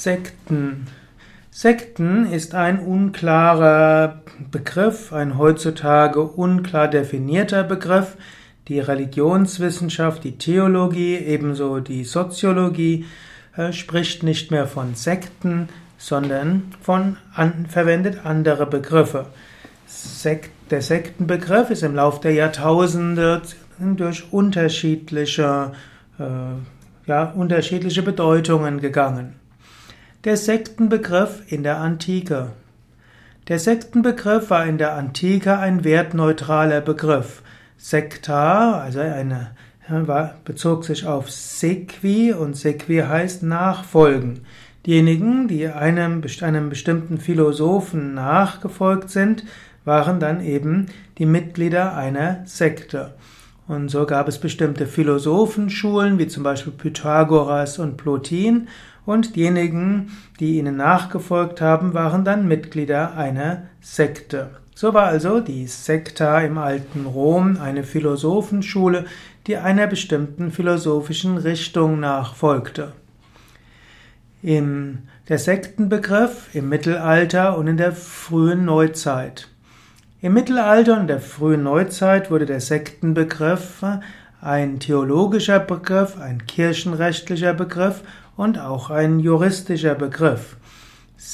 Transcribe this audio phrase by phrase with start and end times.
[0.00, 0.86] Sekten.
[1.50, 8.16] Sekten ist ein unklarer Begriff, ein heutzutage unklar definierter Begriff.
[8.68, 13.04] Die Religionswissenschaft, die Theologie, ebenso die Soziologie
[13.58, 15.68] äh, spricht nicht mehr von Sekten,
[15.98, 19.26] sondern von an, verwendet andere Begriffe.
[19.86, 23.42] Sekt, der Sektenbegriff ist im Laufe der Jahrtausende
[23.78, 25.72] durch unterschiedliche,
[26.18, 26.24] äh,
[27.06, 29.39] ja, unterschiedliche Bedeutungen gegangen.
[30.24, 32.48] Der Sektenbegriff in der Antike.
[33.48, 37.40] Der Sektenbegriff war in der Antike ein wertneutraler Begriff.
[37.78, 39.52] Sekta, also eine,
[40.44, 44.40] bezog sich auf Sequi und Sequi heißt nachfolgen.
[44.84, 49.44] Diejenigen, die einem, einem bestimmten Philosophen nachgefolgt sind,
[49.86, 53.14] waren dann eben die Mitglieder einer Sekte.
[53.66, 58.68] Und so gab es bestimmte Philosophenschulen, wie zum Beispiel Pythagoras und Plotin,
[59.06, 64.50] und diejenigen, die ihnen nachgefolgt haben, waren dann Mitglieder einer Sekte.
[64.74, 69.04] So war also die Sekta im alten Rom eine Philosophenschule,
[69.46, 72.92] die einer bestimmten philosophischen Richtung nachfolgte.
[74.42, 79.46] Im der Sektenbegriff im Mittelalter und in der frühen Neuzeit.
[80.20, 83.84] Im Mittelalter und der frühen Neuzeit wurde der Sektenbegriff
[84.40, 88.02] ein theologischer Begriff, ein kirchenrechtlicher Begriff
[88.36, 90.56] und auch ein juristischer Begriff.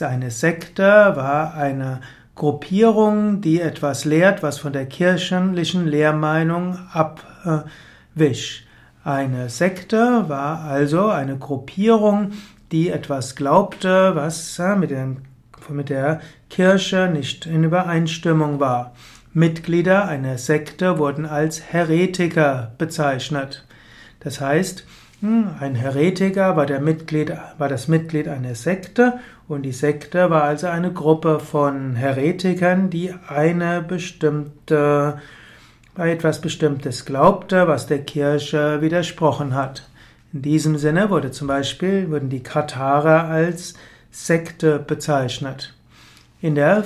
[0.00, 2.00] Eine Sekte war eine
[2.34, 8.66] Gruppierung, die etwas lehrt, was von der kirchlichen Lehrmeinung abwich.
[9.04, 12.32] Eine Sekte war also eine Gruppierung,
[12.70, 15.18] die etwas glaubte, was mit, dem,
[15.68, 18.92] mit der Kirche nicht in Übereinstimmung war.
[19.34, 23.64] Mitglieder einer Sekte wurden als Heretiker bezeichnet.
[24.20, 24.84] Das heißt,
[25.20, 30.66] hm, ein Heretiker war, Mitglied, war das Mitglied einer Sekte und die Sekte war also
[30.66, 35.18] eine Gruppe von Heretikern, die eine bestimmte,
[35.96, 39.88] etwas Bestimmtes glaubte, was der Kirche widersprochen hat.
[40.32, 43.74] In diesem Sinne wurde zum Beispiel, wurden die Katharer als
[44.10, 45.74] Sekte bezeichnet.
[46.40, 46.84] In der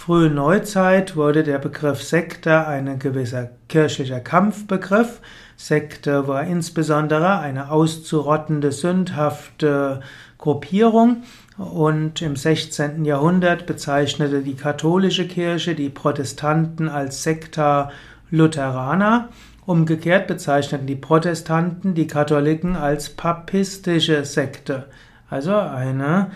[0.00, 5.20] frühen Neuzeit wurde der Begriff Sekte ein gewisser kirchlicher Kampfbegriff.
[5.58, 10.00] Sekte war insbesondere eine auszurottende, sündhafte
[10.38, 11.24] Gruppierung
[11.58, 13.04] und im 16.
[13.04, 17.90] Jahrhundert bezeichnete die katholische Kirche die Protestanten als Sekta
[18.30, 19.28] Lutheraner.
[19.66, 24.86] Umgekehrt bezeichneten die Protestanten die Katholiken als papistische Sekte,
[25.28, 26.30] also eine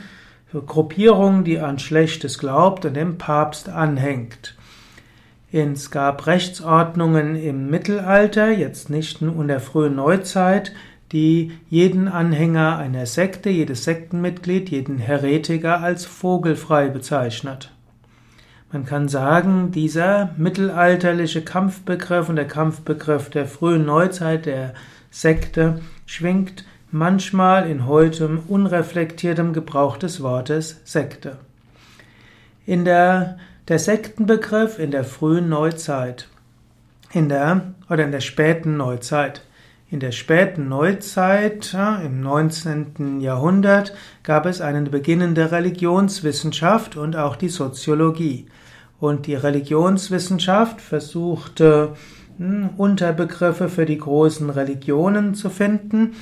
[0.62, 4.56] Gruppierung, die an Schlechtes glaubt und dem Papst anhängt.
[5.53, 10.72] Es gab Rechtsordnungen im Mittelalter, jetzt nicht nur in der frühen Neuzeit,
[11.12, 17.70] die jeden Anhänger einer Sekte, jedes Sektenmitglied, jeden Heretiker als vogelfrei bezeichnet.
[18.72, 24.75] Man kann sagen, dieser mittelalterliche Kampfbegriff und der Kampfbegriff der frühen Neuzeit der
[25.12, 26.64] Sekte schwingt
[26.94, 31.38] manchmal in heutem unreflektiertem Gebrauch des Wortes Sekte.
[32.66, 36.28] In der der Sektenbegriff in der frühen Neuzeit.
[37.12, 39.43] In der oder in der späten Neuzeit.
[39.91, 43.21] In der späten Neuzeit, im 19.
[43.21, 48.47] Jahrhundert, gab es eine beginnende Religionswissenschaft und auch die Soziologie.
[49.00, 51.94] Und die Religionswissenschaft versuchte
[52.38, 56.15] hm, Unterbegriffe für die großen Religionen zu finden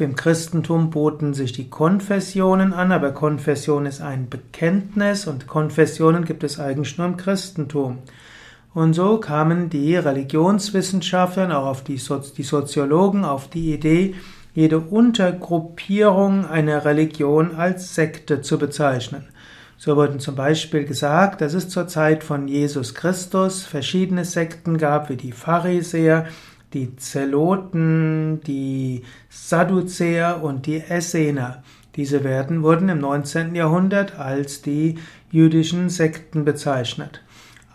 [0.00, 6.44] im Christentum boten sich die Konfessionen an, aber Konfession ist ein Bekenntnis und Konfessionen gibt
[6.44, 7.98] es eigentlich nur im Christentum.
[8.74, 14.14] Und so kamen die Religionswissenschaftler auch auf die, so die Soziologen auf die Idee,
[14.54, 19.26] jede Untergruppierung einer Religion als Sekte zu bezeichnen.
[19.76, 25.10] So wurden zum Beispiel gesagt, dass es zur Zeit von Jesus Christus verschiedene Sekten gab,
[25.10, 26.26] wie die Pharisäer,
[26.74, 31.62] die Zeloten, die Sadduzäer und die Essener.
[31.96, 33.54] Diese werden, wurden im 19.
[33.54, 34.98] Jahrhundert als die
[35.30, 37.22] jüdischen Sekten bezeichnet.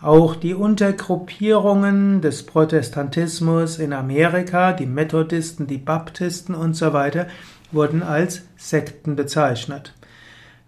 [0.00, 7.26] Auch die Untergruppierungen des Protestantismus in Amerika, die Methodisten, die Baptisten und so weiter,
[7.72, 9.94] wurden als Sekten bezeichnet.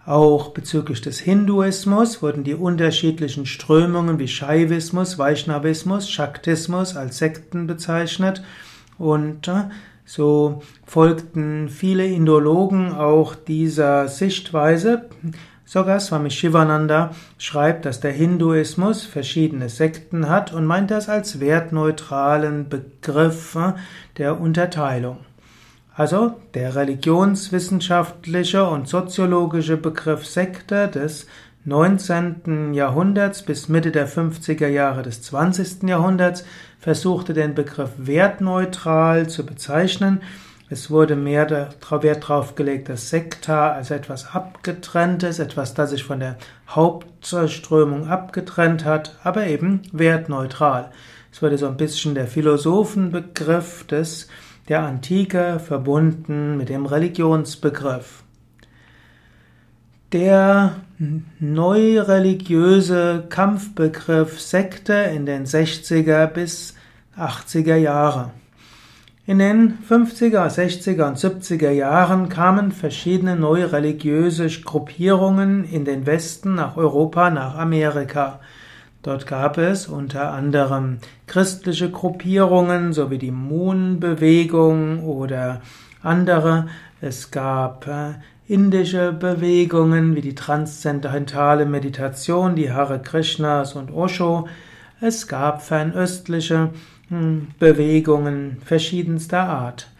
[0.07, 8.43] Auch bezüglich des Hinduismus wurden die unterschiedlichen Strömungen wie Shaivismus, Vaishnavismus, Shaktismus als Sekten bezeichnet
[8.97, 9.65] und äh,
[10.07, 15.09] so folgten viele Indologen auch dieser Sichtweise.
[15.65, 22.69] Sogar Swami Shivananda schreibt, dass der Hinduismus verschiedene Sekten hat und meint das als wertneutralen
[22.69, 23.75] Begriff äh,
[24.17, 25.19] der Unterteilung.
[26.01, 31.27] Also der religionswissenschaftliche und soziologische Begriff Sekte des
[31.67, 32.73] 19.
[32.73, 35.83] Jahrhunderts bis Mitte der 50er Jahre des 20.
[35.83, 36.47] Jahrhunderts
[36.79, 40.23] versuchte den Begriff wertneutral zu bezeichnen.
[40.71, 46.21] Es wurde mehr Wert darauf gelegt, dass Sekta als etwas abgetrenntes, etwas, das sich von
[46.21, 46.39] der
[46.71, 50.93] Hauptströmung abgetrennt hat, aber eben wertneutral.
[51.31, 54.29] Es wurde so ein bisschen der Philosophenbegriff des,
[54.71, 58.23] der Antike verbunden mit dem Religionsbegriff.
[60.13, 60.77] Der
[61.41, 66.77] neureligiöse Kampfbegriff Sekte in den 60er bis
[67.19, 68.31] 80er Jahre.
[69.27, 76.77] In den 50er, 60er und 70er Jahren kamen verschiedene neureligiöse Gruppierungen in den Westen, nach
[76.77, 78.39] Europa, nach Amerika.
[79.03, 85.63] Dort gab es unter anderem christliche Gruppierungen sowie die Moon-Bewegung oder
[86.03, 86.69] andere.
[87.01, 88.15] Es gab äh,
[88.47, 94.49] indische Bewegungen wie die transzendentale Meditation, die Hare Krishnas und Osho.
[95.01, 96.71] Es gab fernöstliche
[97.09, 99.91] hm, Bewegungen verschiedenster Art.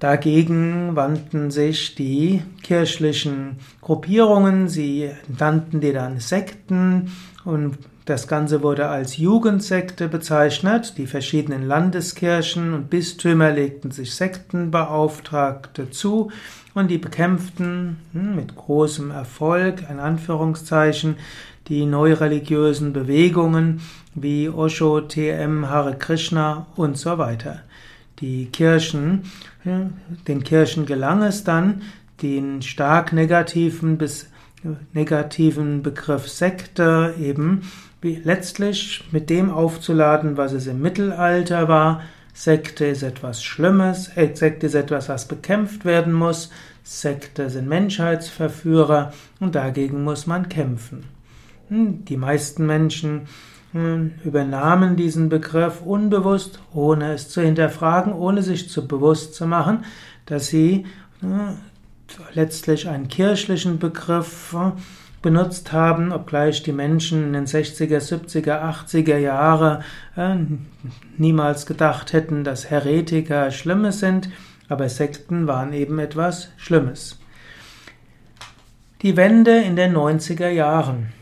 [0.00, 7.10] Dagegen wandten sich die kirchlichen Gruppierungen, sie nannten die dann Sekten
[7.44, 7.78] und
[8.08, 10.94] das Ganze wurde als Jugendsekte bezeichnet.
[10.96, 16.30] Die verschiedenen Landeskirchen und Bistümer legten sich Sektenbeauftragte zu
[16.72, 21.16] und die bekämpften hm, mit großem Erfolg, ein Anführungszeichen,
[21.68, 23.82] die neureligiösen Bewegungen
[24.14, 27.60] wie Osho, TM, Hare Krishna und so weiter.
[28.20, 29.24] Die Kirchen,
[30.26, 31.82] den Kirchen gelang es dann,
[32.22, 34.30] den stark negativen bis
[34.92, 37.62] negativen Begriff Sekte eben
[38.02, 42.02] letztlich mit dem aufzuladen, was es im Mittelalter war.
[42.32, 46.50] Sekte ist etwas Schlimmes, äh, Sekte ist etwas, was bekämpft werden muss,
[46.84, 51.04] Sekte sind Menschheitsverführer und dagegen muss man kämpfen.
[51.68, 53.22] Hm, die meisten Menschen
[53.72, 59.84] hm, übernahmen diesen Begriff unbewusst, ohne es zu hinterfragen, ohne sich zu bewusst zu machen,
[60.24, 60.86] dass sie
[61.20, 61.58] hm,
[62.34, 64.54] letztlich einen kirchlichen Begriff
[65.22, 69.82] benutzt haben, obgleich die Menschen in den 60er, 70er, 80er Jahre
[70.16, 70.36] äh,
[71.16, 74.30] niemals gedacht hätten, dass Heretiker Schlimmes sind,
[74.68, 77.18] aber Sekten waren eben etwas Schlimmes.
[79.02, 81.12] Die Wende in den 90er Jahren.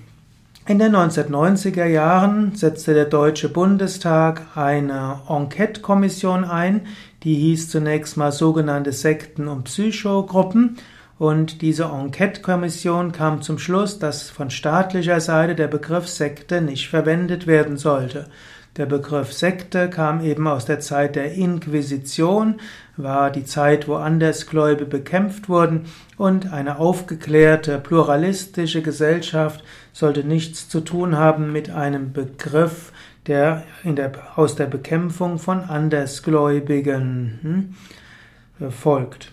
[0.68, 6.88] In den 1990er Jahren setzte der Deutsche Bundestag eine Enquete-Kommission ein,
[7.22, 10.78] die hieß zunächst mal sogenannte Sekten- und Psychogruppen
[11.20, 17.46] und diese Enquete-Kommission kam zum Schluss, dass von staatlicher Seite der Begriff Sekte nicht verwendet
[17.46, 18.26] werden sollte.
[18.76, 22.60] Der Begriff Sekte kam eben aus der Zeit der Inquisition,
[22.98, 25.86] war die Zeit, wo Andersgläube bekämpft wurden
[26.18, 29.64] und eine aufgeklärte, pluralistische Gesellschaft
[29.94, 32.92] sollte nichts zu tun haben mit einem Begriff,
[33.26, 37.74] der, der aus der Bekämpfung von Andersgläubigen
[38.60, 39.32] hm, folgt.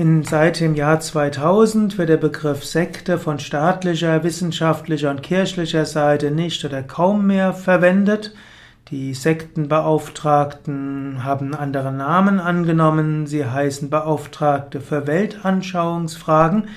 [0.00, 6.30] In, seit dem Jahr 2000 wird der Begriff Sekte von staatlicher, wissenschaftlicher und kirchlicher Seite
[6.30, 8.34] nicht oder kaum mehr verwendet.
[8.88, 16.68] Die Sektenbeauftragten haben andere Namen angenommen, sie heißen Beauftragte für Weltanschauungsfragen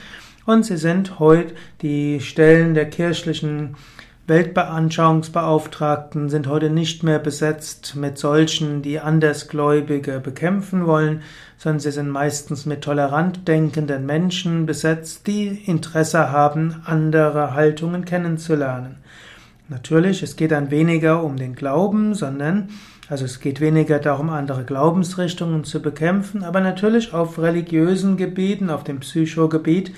[0.45, 3.77] und sie sind heute die Stellen der kirchlichen
[4.25, 11.23] Weltanschauungsbeauftragten sind heute nicht mehr besetzt mit solchen, die Andersgläubige bekämpfen wollen,
[11.57, 18.95] sondern sie sind meistens mit tolerant denkenden Menschen besetzt, die Interesse haben, andere Haltungen kennenzulernen.
[19.67, 22.69] Natürlich, es geht dann weniger um den Glauben, sondern
[23.09, 28.85] also es geht weniger darum, andere Glaubensrichtungen zu bekämpfen, aber natürlich auf religiösen Gebieten, auf
[28.85, 29.91] dem Psychogebiet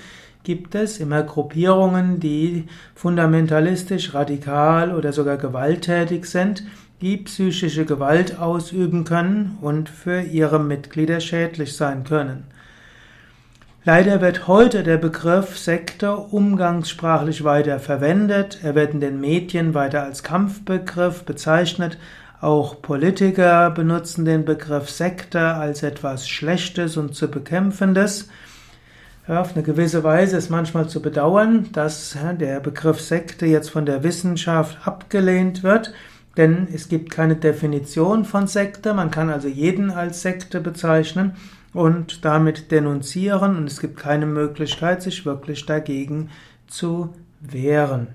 [0.46, 6.62] gibt es immer Gruppierungen, die fundamentalistisch, radikal oder sogar gewalttätig sind,
[7.00, 12.44] die psychische Gewalt ausüben können und für ihre Mitglieder schädlich sein können.
[13.84, 20.04] Leider wird heute der Begriff Sekte umgangssprachlich weiter verwendet, er wird in den Medien weiter
[20.04, 21.98] als Kampfbegriff bezeichnet,
[22.40, 28.28] auch Politiker benutzen den Begriff Sekte als etwas Schlechtes und zu bekämpfendes.
[29.28, 34.04] Auf eine gewisse Weise ist manchmal zu bedauern, dass der Begriff Sekte jetzt von der
[34.04, 35.92] Wissenschaft abgelehnt wird,
[36.36, 38.94] denn es gibt keine Definition von Sekte.
[38.94, 41.34] Man kann also jeden als Sekte bezeichnen
[41.72, 46.30] und damit denunzieren und es gibt keine Möglichkeit, sich wirklich dagegen
[46.68, 48.08] zu wehren.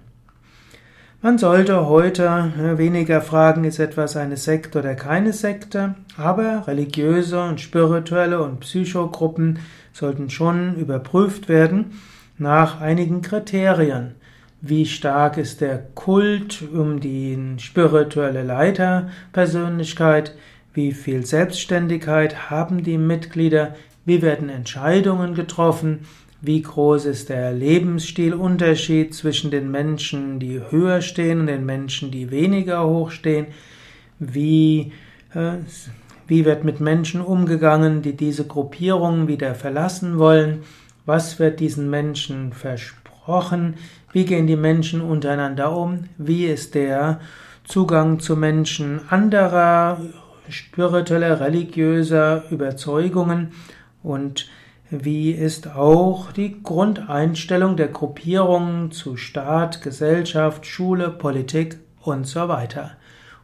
[1.24, 7.62] Man sollte heute weniger fragen, ist etwas eine Sekte oder keine Sekte, aber religiöse und
[7.62, 9.60] spirituelle und Psychogruppen
[9.94, 11.92] sollten schon überprüft werden
[12.40, 14.16] nach einigen Kriterien.
[14.62, 20.36] Wie stark ist der Kult um die spirituelle Leiterpersönlichkeit?
[20.74, 23.76] Wie viel Selbstständigkeit haben die Mitglieder?
[24.06, 26.00] Wie werden Entscheidungen getroffen?
[26.44, 32.32] Wie groß ist der Lebensstilunterschied zwischen den Menschen, die höher stehen und den Menschen, die
[32.32, 33.46] weniger hoch stehen?
[34.18, 34.92] Wie,
[35.36, 35.58] äh,
[36.26, 40.64] wie wird mit Menschen umgegangen, die diese Gruppierungen wieder verlassen wollen?
[41.06, 43.76] Was wird diesen Menschen versprochen?
[44.12, 46.06] Wie gehen die Menschen untereinander um?
[46.18, 47.20] Wie ist der
[47.66, 50.02] Zugang zu Menschen anderer
[50.50, 53.52] spiritueller, religiöser Überzeugungen?
[54.02, 54.50] Und
[54.92, 62.92] wie ist auch die Grundeinstellung der Gruppierungen zu Staat, Gesellschaft, Schule, Politik und so weiter.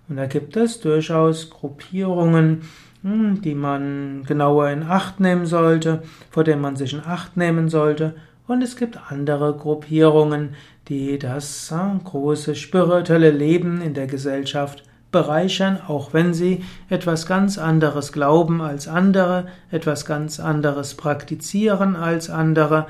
[0.10, 2.63] Und da gibt es durchaus Gruppierungen,
[3.01, 7.70] hm, die man genauer in Acht nehmen sollte, vor denen man sich in Acht nehmen
[7.70, 8.16] sollte.
[8.46, 10.56] Und es gibt andere Gruppierungen,
[10.89, 17.58] die das hm, große spirituelle Leben in der Gesellschaft bereichern, auch wenn sie etwas ganz
[17.58, 22.88] anderes glauben als andere, etwas ganz anderes praktizieren als andere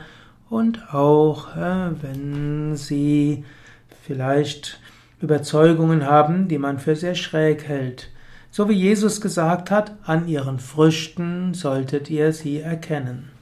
[0.50, 3.44] und auch äh, wenn sie
[4.04, 4.80] vielleicht
[5.22, 8.10] Überzeugungen haben, die man für sehr schräg hält.
[8.52, 13.37] So wie Jesus gesagt hat, an ihren Früchten solltet ihr sie erkennen.